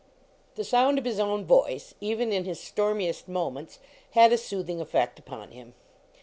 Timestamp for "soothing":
4.39-4.81